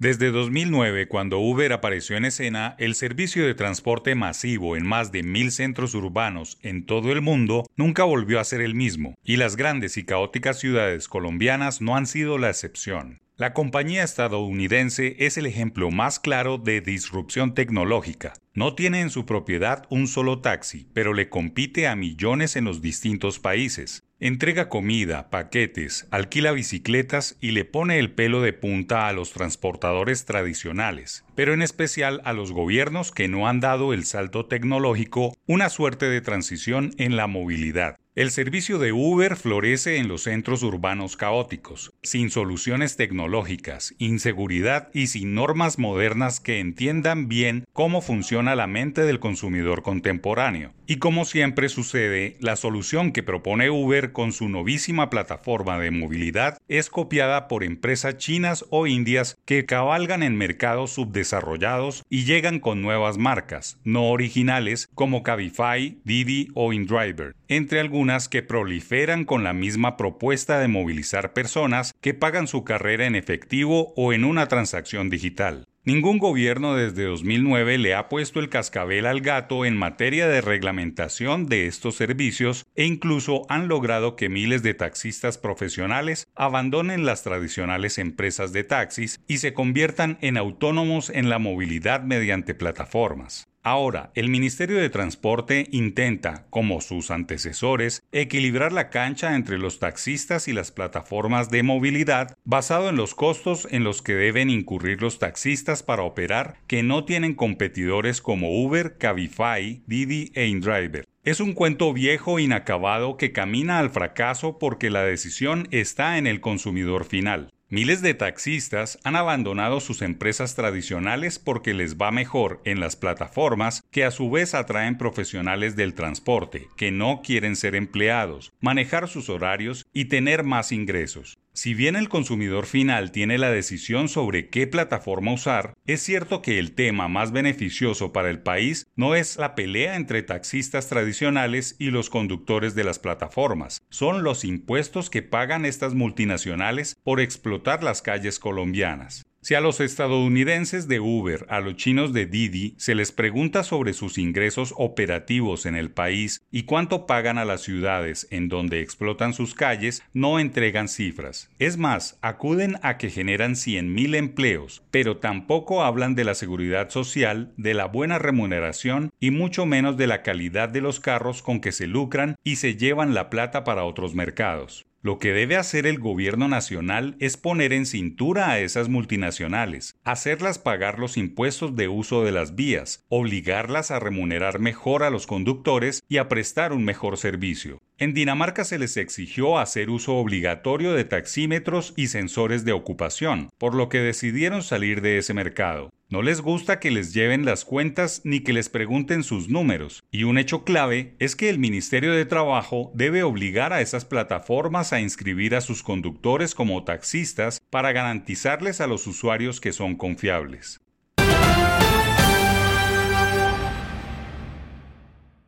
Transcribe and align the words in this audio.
Desde 0.00 0.30
2009, 0.30 1.08
cuando 1.08 1.40
Uber 1.40 1.72
apareció 1.72 2.16
en 2.16 2.24
escena, 2.24 2.76
el 2.78 2.94
servicio 2.94 3.44
de 3.44 3.56
transporte 3.56 4.14
masivo 4.14 4.76
en 4.76 4.86
más 4.86 5.10
de 5.10 5.24
mil 5.24 5.50
centros 5.50 5.92
urbanos 5.96 6.56
en 6.62 6.86
todo 6.86 7.10
el 7.10 7.20
mundo 7.20 7.66
nunca 7.74 8.04
volvió 8.04 8.38
a 8.38 8.44
ser 8.44 8.60
el 8.60 8.76
mismo, 8.76 9.16
y 9.24 9.38
las 9.38 9.56
grandes 9.56 9.96
y 9.96 10.04
caóticas 10.04 10.60
ciudades 10.60 11.08
colombianas 11.08 11.80
no 11.80 11.96
han 11.96 12.06
sido 12.06 12.38
la 12.38 12.48
excepción. 12.48 13.18
La 13.38 13.52
compañía 13.52 14.02
estadounidense 14.02 15.14
es 15.20 15.38
el 15.38 15.46
ejemplo 15.46 15.92
más 15.92 16.18
claro 16.18 16.58
de 16.58 16.80
disrupción 16.80 17.54
tecnológica. 17.54 18.32
No 18.52 18.74
tiene 18.74 19.00
en 19.00 19.10
su 19.10 19.26
propiedad 19.26 19.86
un 19.90 20.08
solo 20.08 20.40
taxi, 20.40 20.88
pero 20.92 21.14
le 21.14 21.28
compite 21.28 21.86
a 21.86 21.94
millones 21.94 22.56
en 22.56 22.64
los 22.64 22.82
distintos 22.82 23.38
países. 23.38 24.02
Entrega 24.18 24.68
comida, 24.68 25.30
paquetes, 25.30 26.08
alquila 26.10 26.50
bicicletas 26.50 27.36
y 27.40 27.52
le 27.52 27.64
pone 27.64 28.00
el 28.00 28.10
pelo 28.10 28.42
de 28.42 28.52
punta 28.52 29.06
a 29.06 29.12
los 29.12 29.30
transportadores 29.30 30.24
tradicionales, 30.24 31.24
pero 31.36 31.54
en 31.54 31.62
especial 31.62 32.20
a 32.24 32.32
los 32.32 32.50
gobiernos 32.50 33.12
que 33.12 33.28
no 33.28 33.46
han 33.46 33.60
dado 33.60 33.92
el 33.92 34.04
salto 34.04 34.46
tecnológico, 34.46 35.36
una 35.46 35.68
suerte 35.68 36.06
de 36.06 36.20
transición 36.20 36.90
en 36.98 37.14
la 37.14 37.28
movilidad. 37.28 38.00
El 38.18 38.32
servicio 38.32 38.80
de 38.80 38.92
Uber 38.92 39.36
florece 39.36 39.98
en 39.98 40.08
los 40.08 40.24
centros 40.24 40.64
urbanos 40.64 41.16
caóticos, 41.16 41.94
sin 42.02 42.32
soluciones 42.32 42.96
tecnológicas, 42.96 43.94
inseguridad 43.98 44.88
y 44.92 45.06
sin 45.06 45.34
normas 45.34 45.78
modernas 45.78 46.40
que 46.40 46.58
entiendan 46.58 47.28
bien 47.28 47.64
cómo 47.72 48.00
funciona 48.00 48.56
la 48.56 48.66
mente 48.66 49.02
del 49.02 49.20
consumidor 49.20 49.84
contemporáneo. 49.84 50.72
Y 50.90 50.96
como 50.96 51.26
siempre 51.26 51.68
sucede, 51.68 52.38
la 52.40 52.56
solución 52.56 53.12
que 53.12 53.22
propone 53.22 53.68
Uber 53.68 54.12
con 54.12 54.32
su 54.32 54.48
novísima 54.48 55.10
plataforma 55.10 55.78
de 55.78 55.90
movilidad 55.90 56.56
es 56.66 56.88
copiada 56.88 57.46
por 57.46 57.62
empresas 57.62 58.16
chinas 58.16 58.64
o 58.70 58.86
indias 58.86 59.36
que 59.44 59.66
cabalgan 59.66 60.22
en 60.22 60.36
mercados 60.36 60.92
subdesarrollados 60.92 62.04
y 62.08 62.24
llegan 62.24 62.58
con 62.58 62.80
nuevas 62.80 63.18
marcas, 63.18 63.78
no 63.84 64.08
originales 64.08 64.88
como 64.94 65.22
Cabify, 65.22 65.98
Didi 66.04 66.48
o 66.54 66.72
InDriver, 66.72 67.34
entre 67.48 67.80
algunas 67.80 68.30
que 68.30 68.42
proliferan 68.42 69.26
con 69.26 69.44
la 69.44 69.52
misma 69.52 69.98
propuesta 69.98 70.58
de 70.58 70.68
movilizar 70.68 71.34
personas 71.34 71.92
que 72.00 72.14
pagan 72.14 72.46
su 72.46 72.64
carrera 72.64 73.04
en 73.04 73.14
efectivo 73.14 73.92
o 73.94 74.14
en 74.14 74.24
una 74.24 74.48
transacción 74.48 75.10
digital. 75.10 75.66
Ningún 75.88 76.18
gobierno 76.18 76.74
desde 76.74 77.04
2009 77.04 77.78
le 77.78 77.94
ha 77.94 78.10
puesto 78.10 78.40
el 78.40 78.50
cascabel 78.50 79.06
al 79.06 79.22
gato 79.22 79.64
en 79.64 79.74
materia 79.74 80.28
de 80.28 80.42
reglamentación 80.42 81.46
de 81.46 81.66
estos 81.66 81.94
servicios 81.94 82.66
e 82.74 82.84
incluso 82.84 83.46
han 83.48 83.68
logrado 83.68 84.14
que 84.14 84.28
miles 84.28 84.62
de 84.62 84.74
taxistas 84.74 85.38
profesionales 85.38 86.28
abandonen 86.34 87.06
las 87.06 87.22
tradicionales 87.22 87.96
empresas 87.96 88.52
de 88.52 88.64
taxis 88.64 89.18
y 89.26 89.38
se 89.38 89.54
conviertan 89.54 90.18
en 90.20 90.36
autónomos 90.36 91.08
en 91.08 91.30
la 91.30 91.38
movilidad 91.38 92.02
mediante 92.02 92.54
plataformas. 92.54 93.48
Ahora, 93.62 94.12
el 94.14 94.28
Ministerio 94.28 94.78
de 94.78 94.88
Transporte 94.88 95.66
intenta, 95.72 96.46
como 96.48 96.80
sus 96.80 97.10
antecesores, 97.10 98.02
equilibrar 98.12 98.72
la 98.72 98.88
cancha 98.88 99.34
entre 99.34 99.58
los 99.58 99.78
taxistas 99.78 100.48
y 100.48 100.52
las 100.52 100.70
plataformas 100.70 101.50
de 101.50 101.62
movilidad 101.62 102.36
basado 102.44 102.88
en 102.88 102.96
los 102.96 103.14
costos 103.14 103.66
en 103.70 103.84
los 103.84 104.00
que 104.00 104.14
deben 104.14 104.48
incurrir 104.48 105.02
los 105.02 105.18
taxistas 105.18 105.82
para 105.82 106.04
operar 106.04 106.56
que 106.66 106.82
no 106.82 107.04
tienen 107.04 107.34
competidores 107.34 108.22
como 108.22 108.62
Uber, 108.62 108.96
Cabify, 108.96 109.82
Didi 109.86 110.30
e 110.34 110.46
InDriver. 110.46 111.04
Es 111.24 111.40
un 111.40 111.52
cuento 111.52 111.92
viejo 111.92 112.38
inacabado 112.38 113.16
que 113.16 113.32
camina 113.32 113.80
al 113.80 113.90
fracaso 113.90 114.58
porque 114.58 114.88
la 114.88 115.02
decisión 115.02 115.68
está 115.72 116.16
en 116.16 116.26
el 116.26 116.40
consumidor 116.40 117.04
final. 117.04 117.50
Miles 117.70 118.00
de 118.00 118.14
taxistas 118.14 118.98
han 119.04 119.14
abandonado 119.14 119.80
sus 119.80 120.00
empresas 120.00 120.54
tradicionales 120.54 121.38
porque 121.38 121.74
les 121.74 121.98
va 121.98 122.10
mejor 122.10 122.62
en 122.64 122.80
las 122.80 122.96
plataformas 122.96 123.82
que 123.90 124.06
a 124.06 124.10
su 124.10 124.30
vez 124.30 124.54
atraen 124.54 124.96
profesionales 124.96 125.76
del 125.76 125.92
transporte 125.92 126.68
que 126.78 126.90
no 126.90 127.20
quieren 127.22 127.56
ser 127.56 127.74
empleados, 127.74 128.54
manejar 128.62 129.06
sus 129.06 129.28
horarios 129.28 129.86
y 129.92 130.06
tener 130.06 130.44
más 130.44 130.72
ingresos. 130.72 131.36
Si 131.60 131.74
bien 131.74 131.96
el 131.96 132.08
consumidor 132.08 132.66
final 132.66 133.10
tiene 133.10 133.36
la 133.36 133.50
decisión 133.50 134.08
sobre 134.08 134.48
qué 134.48 134.68
plataforma 134.68 135.32
usar, 135.32 135.74
es 135.86 136.00
cierto 136.00 136.40
que 136.40 136.60
el 136.60 136.70
tema 136.70 137.08
más 137.08 137.32
beneficioso 137.32 138.12
para 138.12 138.30
el 138.30 138.38
país 138.38 138.86
no 138.94 139.16
es 139.16 139.38
la 139.38 139.56
pelea 139.56 139.96
entre 139.96 140.22
taxistas 140.22 140.86
tradicionales 140.86 141.74
y 141.80 141.90
los 141.90 142.10
conductores 142.10 142.76
de 142.76 142.84
las 142.84 143.00
plataformas, 143.00 143.82
son 143.90 144.22
los 144.22 144.44
impuestos 144.44 145.10
que 145.10 145.22
pagan 145.22 145.64
estas 145.64 145.94
multinacionales 145.94 146.96
por 147.02 147.18
explotar 147.18 147.82
las 147.82 148.02
calles 148.02 148.38
colombianas. 148.38 149.26
Si 149.48 149.54
a 149.54 149.62
los 149.62 149.80
estadounidenses 149.80 150.88
de 150.88 151.00
Uber, 151.00 151.46
a 151.48 151.60
los 151.60 151.76
chinos 151.76 152.12
de 152.12 152.26
Didi, 152.26 152.74
se 152.76 152.94
les 152.94 153.12
pregunta 153.12 153.64
sobre 153.64 153.94
sus 153.94 154.18
ingresos 154.18 154.74
operativos 154.76 155.64
en 155.64 155.74
el 155.74 155.90
país 155.90 156.42
y 156.50 156.64
cuánto 156.64 157.06
pagan 157.06 157.38
a 157.38 157.46
las 157.46 157.62
ciudades 157.62 158.28
en 158.30 158.50
donde 158.50 158.82
explotan 158.82 159.32
sus 159.32 159.54
calles, 159.54 160.02
no 160.12 160.38
entregan 160.38 160.86
cifras. 160.86 161.48
Es 161.58 161.78
más, 161.78 162.18
acuden 162.20 162.76
a 162.82 162.98
que 162.98 163.08
generan 163.08 163.54
100.000 163.54 164.16
empleos, 164.16 164.82
pero 164.90 165.16
tampoco 165.16 165.82
hablan 165.82 166.14
de 166.14 166.24
la 166.24 166.34
seguridad 166.34 166.90
social, 166.90 167.54
de 167.56 167.72
la 167.72 167.86
buena 167.86 168.18
remuneración 168.18 169.14
y 169.18 169.30
mucho 169.30 169.64
menos 169.64 169.96
de 169.96 170.08
la 170.08 170.22
calidad 170.22 170.68
de 170.68 170.82
los 170.82 171.00
carros 171.00 171.40
con 171.40 171.62
que 171.62 171.72
se 171.72 171.86
lucran 171.86 172.36
y 172.44 172.56
se 172.56 172.76
llevan 172.76 173.14
la 173.14 173.30
plata 173.30 173.64
para 173.64 173.84
otros 173.84 174.14
mercados. 174.14 174.84
Lo 175.00 175.20
que 175.20 175.32
debe 175.32 175.56
hacer 175.56 175.86
el 175.86 176.00
gobierno 176.00 176.48
nacional 176.48 177.14
es 177.20 177.36
poner 177.36 177.72
en 177.72 177.86
cintura 177.86 178.50
a 178.50 178.58
esas 178.58 178.88
multinacionales, 178.88 179.94
hacerlas 180.02 180.58
pagar 180.58 180.98
los 180.98 181.16
impuestos 181.16 181.76
de 181.76 181.86
uso 181.86 182.24
de 182.24 182.32
las 182.32 182.56
vías, 182.56 183.04
obligarlas 183.08 183.92
a 183.92 184.00
remunerar 184.00 184.58
mejor 184.58 185.04
a 185.04 185.10
los 185.10 185.28
conductores 185.28 186.02
y 186.08 186.16
a 186.16 186.28
prestar 186.28 186.72
un 186.72 186.84
mejor 186.84 187.16
servicio. 187.16 187.78
En 187.96 188.12
Dinamarca 188.12 188.64
se 188.64 188.78
les 188.80 188.96
exigió 188.96 189.58
hacer 189.58 189.88
uso 189.88 190.16
obligatorio 190.16 190.92
de 190.92 191.04
taxímetros 191.04 191.94
y 191.96 192.08
sensores 192.08 192.64
de 192.64 192.72
ocupación, 192.72 193.50
por 193.56 193.76
lo 193.76 193.88
que 193.88 193.98
decidieron 193.98 194.64
salir 194.64 195.00
de 195.00 195.18
ese 195.18 195.32
mercado. 195.32 195.90
No 196.10 196.22
les 196.22 196.40
gusta 196.40 196.80
que 196.80 196.90
les 196.90 197.12
lleven 197.12 197.44
las 197.44 197.66
cuentas 197.66 198.22
ni 198.24 198.40
que 198.40 198.54
les 198.54 198.70
pregunten 198.70 199.22
sus 199.22 199.50
números, 199.50 200.04
y 200.10 200.24
un 200.24 200.38
hecho 200.38 200.64
clave 200.64 201.14
es 201.18 201.36
que 201.36 201.50
el 201.50 201.58
Ministerio 201.58 202.14
de 202.14 202.24
Trabajo 202.24 202.90
debe 202.94 203.22
obligar 203.22 203.74
a 203.74 203.82
esas 203.82 204.06
plataformas 204.06 204.94
a 204.94 205.00
inscribir 205.00 205.54
a 205.54 205.60
sus 205.60 205.82
conductores 205.82 206.54
como 206.54 206.82
taxistas 206.82 207.60
para 207.68 207.92
garantizarles 207.92 208.80
a 208.80 208.86
los 208.86 209.06
usuarios 209.06 209.60
que 209.60 209.74
son 209.74 209.96
confiables. 209.96 210.80